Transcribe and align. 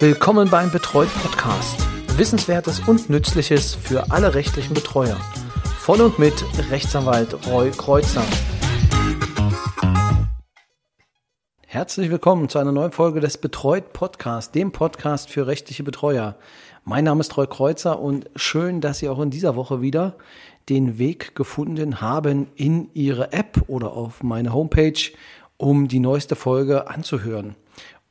Willkommen 0.00 0.50
beim 0.50 0.72
Betreut 0.72 1.08
Podcast. 1.22 1.86
Wissenswertes 2.18 2.80
und 2.80 3.10
Nützliches 3.10 3.76
für 3.76 4.10
alle 4.10 4.34
rechtlichen 4.34 4.74
Betreuer. 4.74 5.16
Von 5.78 6.00
und 6.00 6.18
mit 6.18 6.34
Rechtsanwalt 6.68 7.46
Roy 7.46 7.70
Kreuzer. 7.70 8.24
Herzlich 11.64 12.10
willkommen 12.10 12.48
zu 12.48 12.58
einer 12.58 12.72
neuen 12.72 12.90
Folge 12.90 13.20
des 13.20 13.38
Betreut 13.38 13.92
Podcast, 13.92 14.56
dem 14.56 14.72
Podcast 14.72 15.30
für 15.30 15.46
rechtliche 15.46 15.84
Betreuer. 15.84 16.36
Mein 16.84 17.04
Name 17.04 17.20
ist 17.20 17.36
Roy 17.36 17.46
Kreuzer 17.46 18.00
und 18.00 18.28
schön, 18.34 18.80
dass 18.80 18.98
Sie 18.98 19.08
auch 19.08 19.20
in 19.20 19.30
dieser 19.30 19.54
Woche 19.54 19.80
wieder 19.80 20.16
den 20.68 20.98
Weg 20.98 21.36
gefunden 21.36 22.00
haben 22.00 22.48
in 22.56 22.90
Ihre 22.94 23.32
App 23.32 23.62
oder 23.68 23.92
auf 23.92 24.24
meine 24.24 24.52
Homepage, 24.52 25.12
um 25.56 25.86
die 25.86 26.00
neueste 26.00 26.34
Folge 26.34 26.88
anzuhören. 26.88 27.54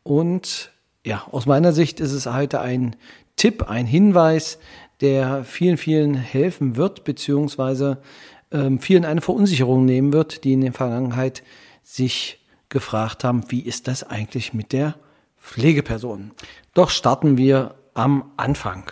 Und 0.04 0.73
ja, 1.06 1.24
aus 1.32 1.46
meiner 1.46 1.74
Sicht 1.74 2.00
ist 2.00 2.14
es 2.14 2.26
heute 2.26 2.62
ein 2.62 2.96
Tipp, 3.36 3.64
ein 3.70 3.86
Hinweis, 3.86 4.60
der 5.02 5.44
vielen, 5.44 5.78
vielen 5.78 6.14
helfen 6.16 6.76
wird, 6.76 7.04
beziehungsweise 7.04 8.02
ähm, 8.52 8.80
vielen 8.80 9.04
eine 9.04 9.22
Verunsicherung 9.22 9.86
nehmen 9.86 10.14
wird, 10.14 10.44
die 10.44 10.54
in 10.54 10.62
der 10.62 10.74
Vergangenheit 10.74 11.44
sich 11.84 12.40
gefragt 12.70 13.24
haben, 13.24 13.44
wie 13.50 13.62
ist 13.62 13.88
das 13.88 14.04
eigentlich 14.04 14.54
mit 14.54 14.72
der 14.72 14.96
Pflegeperson? 15.40 16.32
Doch 16.74 16.90
starten 16.90 17.38
wir 17.38 17.76
am 17.94 18.32
Anfang. 18.38 18.92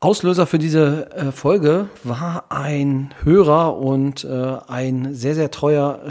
Auslöser 0.00 0.46
für 0.46 0.58
diese 0.58 1.12
äh, 1.12 1.32
Folge 1.32 1.88
war 2.02 2.46
ein 2.50 3.14
Hörer 3.22 3.76
und 3.76 4.24
äh, 4.24 4.56
ein 4.66 5.14
sehr, 5.14 5.34
sehr 5.34 5.50
treuer 5.50 6.10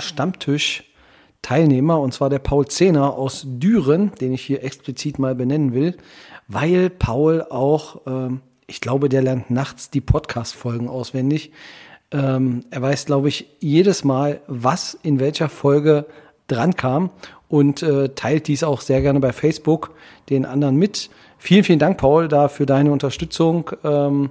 Stammtisch-Teilnehmer, 1.41 1.99
und 1.99 2.13
zwar 2.13 2.29
der 2.29 2.39
Paul 2.39 2.67
Zehner 2.67 3.13
aus 3.15 3.45
Düren, 3.45 4.11
den 4.19 4.33
ich 4.33 4.41
hier 4.41 4.63
explizit 4.63 5.19
mal 5.19 5.35
benennen 5.35 5.73
will, 5.73 5.97
weil 6.47 6.89
Paul 6.89 7.45
auch, 7.49 8.01
ähm, 8.05 8.41
ich 8.67 8.81
glaube, 8.81 9.09
der 9.09 9.21
lernt 9.21 9.49
nachts 9.49 9.89
die 9.89 10.01
Podcast-Folgen 10.01 10.87
auswendig. 10.87 11.51
Ähm, 12.11 12.63
er 12.69 12.81
weiß, 12.81 13.05
glaube 13.05 13.29
ich, 13.29 13.47
jedes 13.59 14.03
Mal, 14.03 14.41
was 14.47 14.97
in 15.01 15.19
welcher 15.19 15.49
Folge 15.49 16.05
dran 16.47 16.75
kam 16.75 17.09
und 17.47 17.83
äh, 17.83 18.09
teilt 18.09 18.47
dies 18.47 18.63
auch 18.63 18.81
sehr 18.81 19.01
gerne 19.01 19.19
bei 19.19 19.33
Facebook 19.33 19.91
den 20.29 20.45
anderen 20.45 20.75
mit. 20.75 21.09
Vielen, 21.37 21.63
vielen 21.63 21.79
Dank, 21.79 21.97
Paul, 21.97 22.27
da 22.27 22.47
für 22.49 22.65
deine 22.65 22.91
Unterstützung. 22.91 23.71
Ähm, 23.83 24.29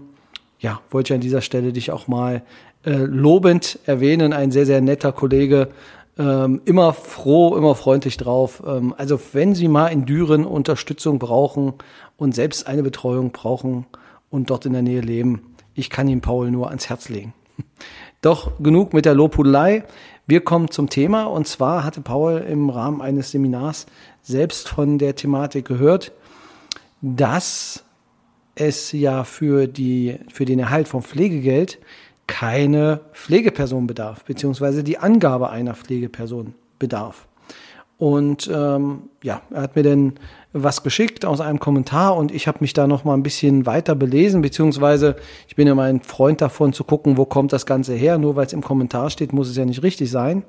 ja, 0.58 0.80
wollte 0.90 1.12
ich 1.12 1.14
an 1.16 1.20
dieser 1.22 1.40
Stelle 1.40 1.72
dich 1.72 1.90
auch 1.90 2.06
mal 2.06 2.42
äh, 2.84 2.92
lobend 2.92 3.78
erwähnen. 3.86 4.32
Ein 4.32 4.52
sehr, 4.52 4.66
sehr 4.66 4.80
netter 4.80 5.12
Kollege. 5.12 5.68
Ähm, 6.19 6.61
immer 6.64 6.92
froh, 6.92 7.56
immer 7.56 7.75
freundlich 7.75 8.16
drauf. 8.16 8.62
Ähm, 8.66 8.94
also 8.97 9.19
wenn 9.33 9.55
Sie 9.55 9.69
mal 9.69 9.89
in 9.89 10.06
Düren 10.06 10.44
Unterstützung 10.44 11.19
brauchen 11.19 11.75
und 12.16 12.34
selbst 12.34 12.66
eine 12.66 12.83
Betreuung 12.83 13.33
brauchen 13.33 13.86
und 14.28 14.50
dort 14.50 14.66
in 14.66 14.72
der 14.72 14.83
Nähe 14.83 15.00
leben, 15.00 15.55
ich 15.75 15.88
kann 15.88 16.08
Ihnen 16.08 16.20
Paul 16.20 16.50
nur 16.50 16.69
ans 16.69 16.88
Herz 16.88 17.08
legen. 17.08 17.33
Doch 18.22 18.53
genug 18.58 18.92
mit 18.92 19.06
der 19.06 19.14
Lobhudelei. 19.14 19.84
Wir 20.27 20.42
kommen 20.42 20.70
zum 20.70 20.91
Thema 20.91 21.25
und 21.25 21.48
zwar 21.48 21.84
hatte 21.84 22.03
Paul 22.03 22.38
im 22.38 22.70
Rahmen 22.70 23.00
eines 23.00 23.31
Seminars 23.31 23.86
selbst 24.22 24.69
von 24.69 24.98
der 24.98 25.16
Thematik 25.16 25.64
gehört, 25.64 26.12
dass 27.00 27.84
es 28.55 28.92
ja 28.92 29.25
für, 29.25 29.66
die, 29.66 30.19
für 30.33 30.44
den 30.44 30.58
Erhalt 30.58 30.86
von 30.86 31.03
Pflegegeld 31.03 31.78
keine 32.30 33.00
Pflegeperson 33.12 33.86
bedarf, 33.86 34.24
beziehungsweise 34.24 34.84
die 34.84 34.98
Angabe 34.98 35.50
einer 35.50 35.74
Pflegeperson 35.74 36.54
bedarf. 36.78 37.26
Und 37.98 38.50
ähm, 38.52 39.10
ja, 39.22 39.42
er 39.50 39.62
hat 39.62 39.76
mir 39.76 39.82
dann 39.82 40.14
was 40.52 40.82
geschickt 40.82 41.26
aus 41.26 41.40
einem 41.40 41.60
Kommentar 41.60 42.16
und 42.16 42.32
ich 42.32 42.48
habe 42.48 42.58
mich 42.60 42.72
da 42.72 42.86
noch 42.86 43.04
mal 43.04 43.14
ein 43.14 43.22
bisschen 43.22 43.66
weiter 43.66 43.94
belesen, 43.94 44.40
beziehungsweise 44.42 45.16
ich 45.48 45.56
bin 45.56 45.66
ja 45.66 45.74
mal 45.74 45.90
ein 45.90 46.00
Freund 46.00 46.40
davon 46.40 46.72
zu 46.72 46.84
gucken, 46.84 47.19
wo 47.19 47.26
kommt 47.26 47.52
das 47.52 47.66
Ganze 47.66 47.94
her. 47.94 48.16
Nur 48.16 48.36
weil 48.36 48.46
es 48.46 48.52
im 48.52 48.62
Kommentar 48.62 49.10
steht, 49.10 49.32
muss 49.32 49.48
es 49.48 49.56
ja 49.56 49.64
nicht 49.64 49.82
richtig 49.82 50.10
sein. 50.10 50.44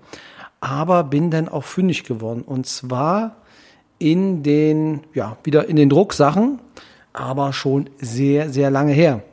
Aber 0.61 1.03
bin 1.03 1.31
dann 1.31 1.49
auch 1.49 1.63
fündig 1.63 2.03
geworden. 2.03 2.43
Und 2.43 2.67
zwar 2.67 3.37
in 3.97 4.43
den, 4.43 5.01
ja, 5.13 5.35
wieder 5.43 5.67
in 5.67 5.75
den 5.75 5.89
Drucksachen, 5.89 6.59
aber 7.11 7.51
schon 7.51 7.89
sehr, 7.99 8.49
sehr 8.49 8.69
lange 8.69 8.93
her. 8.93 9.23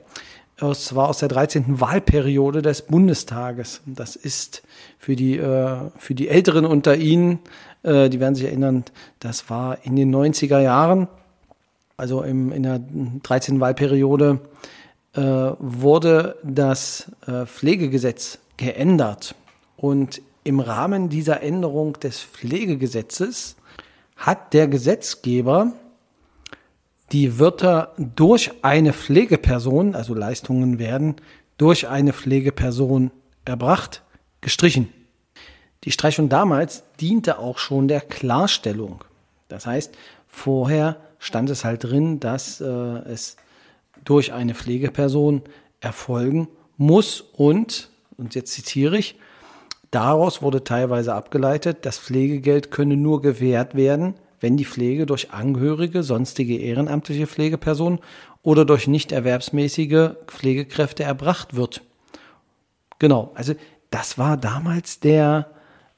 Und 0.61 0.77
zwar 0.77 1.09
aus 1.09 1.19
der 1.19 1.29
13. 1.29 1.81
Wahlperiode 1.81 2.63
des 2.63 2.83
Bundestages. 2.83 3.81
Das 3.87 4.17
ist 4.17 4.63
für 4.99 5.15
die, 5.15 5.39
äh, 5.39 5.77
für 5.97 6.15
die 6.15 6.29
Älteren 6.29 6.65
unter 6.65 6.97
Ihnen, 6.97 7.39
äh, 7.85 8.09
die 8.09 8.19
werden 8.19 8.35
sich 8.35 8.47
erinnern, 8.47 8.85
das 9.21 9.49
war 9.51 9.79
in 9.85 9.95
den 9.95 10.15
90er 10.15 10.61
Jahren, 10.61 11.07
also 11.97 12.23
im, 12.23 12.53
in 12.53 12.65
der 12.65 12.81
13. 13.23 13.61
Wahlperiode, 13.61 14.41
äh, 15.15 15.21
wurde 15.21 16.37
das 16.43 17.11
äh, 17.27 17.47
Pflegegesetz 17.47 18.39
geändert. 18.57 19.35
Und 19.77 20.21
im 20.43 20.61
Rahmen 20.61 21.09
dieser 21.09 21.43
Änderung 21.43 21.95
des 22.01 22.21
Pflegegesetzes 22.21 23.57
hat 24.17 24.53
der 24.55 24.67
Gesetzgeber 24.67 25.73
die 27.13 27.39
Wörter 27.39 27.95
durch 27.97 28.51
eine 28.63 28.93
Pflegeperson, 28.93 29.95
also 29.95 30.15
Leistungen 30.15 30.79
werden 30.79 31.17
durch 31.57 31.89
eine 31.89 32.13
Pflegeperson 32.13 33.11
erbracht, 33.45 34.03
gestrichen. 34.41 34.93
Die 35.85 35.91
Streichung 35.91 36.29
damals 36.29 36.85
diente 37.01 37.39
auch 37.39 37.59
schon 37.59 37.89
der 37.89 38.01
Klarstellung. 38.01 39.05
Das 39.49 39.67
heißt, 39.67 39.97
vorher 40.27 40.97
stand 41.19 41.51
es 41.51 41.65
halt 41.65 41.85
drin, 41.85 42.21
dass 42.21 42.61
äh, 42.61 42.65
es 42.65 43.37
durch 44.05 44.33
eine 44.33 44.55
Pflegeperson 44.55 45.43
erfolgen 45.81 46.49
muss 46.77 47.21
und, 47.21 47.91
und 48.17 48.35
jetzt 48.35 48.53
zitiere 48.53 48.99
ich, 48.99 49.17
Daraus 49.91 50.43
wurde 50.43 50.65
teilweise 50.65 51.15
abgeleitet, 51.15 51.87
das 51.87 51.99
Pflegegeld 51.99 52.71
könne 52.71 52.97
nur 52.97 53.23
gewährt 53.23 53.75
werden, 53.75 54.15
wenn 54.41 54.57
die 54.57 54.65
Pflege 54.65 55.07
durch 55.07 55.33
Angehörige, 55.33 56.03
sonstige 56.03 56.59
ehrenamtliche 56.59 57.27
Pflegepersonen 57.27 58.01
oder 58.43 58.65
durch 58.65 58.87
nicht 58.87 59.13
erwerbsmäßige 59.13 60.11
Pflegekräfte 60.27 61.03
erbracht 61.03 61.55
wird. 61.55 61.83
Genau, 62.99 63.33
also 63.35 63.55
das 63.91 64.19
war 64.19 64.37
damals 64.37 65.01
der, 65.01 65.51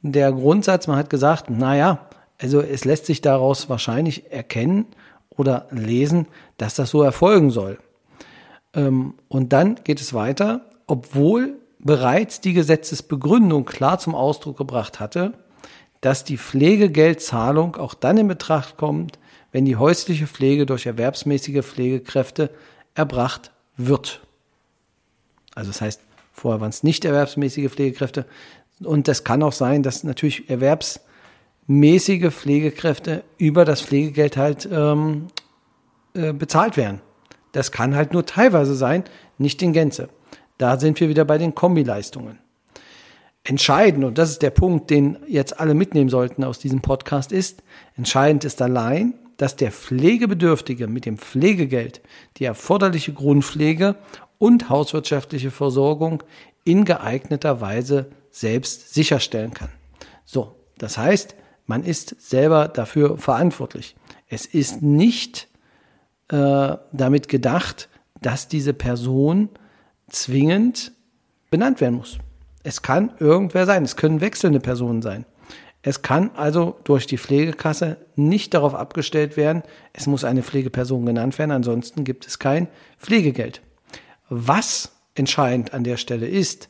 der 0.03 0.33
Grundsatz. 0.33 0.87
Man 0.87 0.97
hat 0.97 1.11
gesagt, 1.11 1.51
naja, 1.51 2.09
also 2.41 2.61
es 2.61 2.85
lässt 2.85 3.07
sich 3.07 3.21
daraus 3.21 3.69
wahrscheinlich 3.69 4.33
erkennen 4.33 4.87
oder 5.31 5.67
lesen, 5.71 6.27
dass 6.57 6.75
das 6.75 6.91
so 6.91 7.03
erfolgen 7.03 7.51
soll. 7.51 7.79
Ähm, 8.75 9.15
und 9.29 9.53
dann 9.53 9.77
geht 9.85 10.01
es 10.01 10.15
weiter, 10.15 10.67
obwohl 10.87 11.57
bereits 11.79 12.41
die 12.41 12.53
Gesetzesbegründung 12.53 13.65
klar 13.65 13.99
zum 13.99 14.15
Ausdruck 14.15 14.57
gebracht 14.59 15.01
hatte, 15.01 15.35
dass 16.01 16.25
die 16.25 16.39
Pflegegeldzahlung 16.39 17.77
auch 17.77 17.95
dann 17.95 18.17
in 18.17 18.29
Betracht 18.29 18.77
kommt, 18.77 19.19
wenn 19.53 19.65
die 19.65 19.77
häusliche 19.77 20.27
Pflege 20.27 20.67
durch 20.67 20.87
erwerbsmäßige 20.87 21.65
Pflegekräfte 21.65 22.51
erbracht 22.95 23.51
wird. 23.77 24.21
Also 25.55 25.71
das 25.71 25.81
heißt, 25.81 26.01
vorher 26.33 26.61
waren 26.61 26.71
es 26.71 26.83
nicht 26.83 27.05
erwerbsmäßige 27.05 27.71
Pflegekräfte. 27.71 28.27
Und 28.83 29.09
das 29.09 29.25
kann 29.25 29.43
auch 29.43 29.53
sein, 29.53 29.83
dass 29.83 30.05
natürlich 30.05 30.49
erwerbsmäßige 30.49 32.33
Pflegekräfte 32.33 33.25
über 33.37 33.65
das 33.65 33.83
Pflegegeld 33.83 34.37
halt 34.37 34.69
ähm, 34.71 35.27
äh, 36.15 36.33
bezahlt 36.33 36.77
werden. 36.77 37.01
Das 37.53 37.73
kann 37.73 37.95
halt 37.95 38.13
nur 38.13 38.25
teilweise 38.25 38.75
sein, 38.75 39.05
nicht 39.39 39.61
in 39.63 39.73
Gänze. 39.73 40.09
Da 40.57 40.79
sind 40.79 41.01
wir 41.01 41.09
wieder 41.09 41.25
bei 41.25 41.39
den 41.39 41.55
Kombileistungen. 41.55 42.39
Entscheidend, 43.43 44.05
und 44.05 44.19
das 44.19 44.31
ist 44.31 44.43
der 44.43 44.51
Punkt, 44.51 44.91
den 44.91 45.19
jetzt 45.27 45.59
alle 45.59 45.75
mitnehmen 45.75 46.11
sollten 46.11 46.45
aus 46.45 46.59
diesem 46.59 46.83
Podcast, 46.83 47.33
ist, 47.33 47.63
entscheidend 47.97 48.45
ist 48.45 48.61
allein, 48.61 49.15
dass 49.39 49.57
der 49.57 49.73
Pflegebedürftige 49.73 50.87
mit 50.87 51.07
dem 51.07 51.17
Pflegegeld 51.17 52.03
die 52.37 52.45
erforderliche 52.45 53.15
Grundpflege 53.15 53.97
und 54.37 54.69
hauswirtschaftliche 54.69 55.51
Versorgung 55.51 56.23
in 56.65 56.85
geeigneter 56.85 57.63
Weise 57.63 58.11
selbst 58.31 58.93
sicherstellen 58.93 59.55
kann. 59.55 59.71
So, 60.27 60.57
das 60.77 60.99
heißt, 60.99 61.35
man 61.67 61.85
ist 61.85 62.21
selber 62.21 62.69
dafür 62.69 63.17
verantwortlich. 63.17 63.97
Es 64.29 64.45
ist 64.45 64.83
nicht 64.83 65.49
äh, 66.29 66.77
damit 66.93 67.29
gedacht, 67.29 67.89
dass 68.21 68.49
diese 68.49 68.75
Person 68.75 69.49
zwingend 70.09 70.93
benannt 71.51 71.81
werden 71.81 71.97
muss. 71.97 72.19
Es 72.63 72.83
kann 72.83 73.13
irgendwer 73.19 73.67
sein, 73.67 73.85
es 73.85 73.97
können 73.97 74.21
wechselnde 74.21 74.61
Personen 74.61 75.03
sein. 75.03 75.25
Es 75.83 76.03
kann 76.03 76.31
also 76.37 76.79
durch 76.85 77.07
die 77.07 77.17
Pflegekasse 77.17 77.97
nicht 78.15 78.53
darauf 78.53 78.75
abgestellt 78.75 79.37
werden, 79.39 79.63
es 79.95 80.07
muss 80.07 80.25
eine 80.25 80.43
Pflegeperson 80.43 81.07
genannt 81.07 81.39
werden, 81.39 81.53
ansonsten 81.53 82.05
gibt 82.05 82.27
es 82.27 82.39
kein 82.39 82.69
Pflegegeld. 82.99 83.63
Was 84.29 84.93
entscheidend 85.15 85.73
an 85.73 85.85
der 85.85 85.97
Stelle 85.97 86.29
ist, 86.29 86.69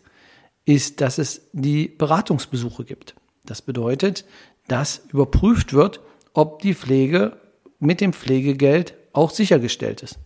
ist, 0.64 1.00
dass 1.00 1.19
es 1.19 1.48
die 1.52 1.88
Beratungsbesuche 1.88 2.84
gibt. 2.84 3.16
Das 3.44 3.62
bedeutet, 3.62 4.25
dass 4.69 5.02
überprüft 5.12 5.72
wird, 5.72 6.00
ob 6.32 6.60
die 6.62 6.75
Pflege 6.75 7.38
mit 7.81 8.00
dem 8.00 8.12
Pflegegeld 8.12 8.94
auch 9.12 9.31
sichergestellt 9.31 10.02
ist. 10.02 10.19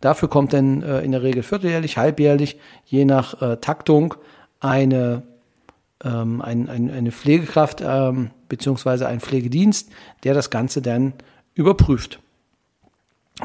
Dafür 0.00 0.28
kommt 0.28 0.54
dann 0.54 0.82
äh, 0.82 1.02
in 1.02 1.12
der 1.12 1.22
Regel 1.22 1.42
vierteljährlich, 1.42 1.98
halbjährlich, 1.98 2.58
je 2.86 3.04
nach 3.04 3.42
äh, 3.42 3.58
Taktung, 3.58 4.14
eine, 4.60 5.22
ähm, 6.04 6.40
ein, 6.40 6.68
ein, 6.68 6.90
eine 6.90 7.12
Pflegekraft 7.12 7.82
ähm, 7.84 8.30
beziehungsweise 8.48 9.08
ein 9.08 9.20
Pflegedienst, 9.20 9.90
der 10.24 10.34
das 10.34 10.50
Ganze 10.50 10.82
dann 10.82 11.14
überprüft. 11.54 12.20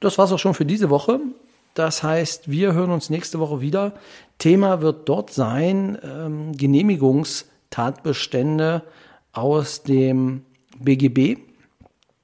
Das 0.03 0.17
war's 0.17 0.31
auch 0.33 0.39
schon 0.39 0.53
für 0.53 0.65
diese 0.65 0.89
Woche. 0.89 1.21
Das 1.75 2.03
heißt, 2.03 2.51
wir 2.51 2.73
hören 2.73 2.91
uns 2.91 3.09
nächste 3.09 3.39
Woche 3.39 3.61
wieder. 3.61 3.93
Thema 4.37 4.81
wird 4.81 5.07
dort 5.07 5.31
sein 5.31 5.97
ähm, 6.03 6.51
Genehmigungstatbestände 6.57 8.83
aus 9.31 9.83
dem 9.83 10.43
BGB. 10.77 11.37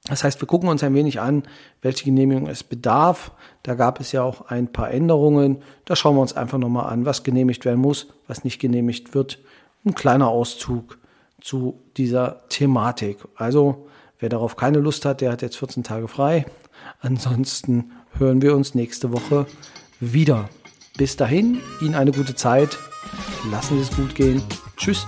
Das 0.04 0.24
heißt, 0.24 0.42
wir 0.42 0.46
gucken 0.46 0.68
uns 0.68 0.82
ein 0.82 0.92
wenig 0.92 1.22
an, 1.22 1.44
welche 1.80 2.04
Genehmigung 2.04 2.48
es 2.48 2.62
bedarf. 2.62 3.32
Da 3.62 3.76
gab 3.76 3.98
es 3.98 4.12
ja 4.12 4.24
auch 4.24 4.48
ein 4.48 4.70
paar 4.70 4.90
Änderungen. 4.90 5.62
Da 5.86 5.96
schauen 5.96 6.16
wir 6.16 6.20
uns 6.20 6.36
einfach 6.36 6.58
nochmal 6.58 6.92
an, 6.92 7.06
was 7.06 7.22
genehmigt 7.22 7.64
werden 7.64 7.80
muss, 7.80 8.08
was 8.26 8.44
nicht 8.44 8.58
genehmigt 8.58 9.14
wird. 9.14 9.38
Ein 9.86 9.94
kleiner 9.94 10.28
Auszug 10.28 10.98
zu 11.40 11.80
dieser 11.96 12.46
Thematik. 12.50 13.16
Also, 13.36 13.86
wer 14.18 14.28
darauf 14.28 14.56
keine 14.56 14.80
Lust 14.80 15.06
hat, 15.06 15.22
der 15.22 15.32
hat 15.32 15.40
jetzt 15.40 15.56
14 15.56 15.82
Tage 15.82 16.08
frei. 16.08 16.44
Ansonsten 17.00 17.92
hören 18.18 18.42
wir 18.42 18.54
uns 18.54 18.74
nächste 18.74 19.12
Woche 19.12 19.46
wieder. 20.00 20.48
Bis 20.96 21.16
dahin, 21.16 21.60
Ihnen 21.80 21.94
eine 21.94 22.12
gute 22.12 22.34
Zeit. 22.34 22.78
Lassen 23.50 23.76
Sie 23.76 23.82
es 23.82 23.96
gut 23.96 24.14
gehen. 24.14 24.42
Tschüss. 24.76 25.06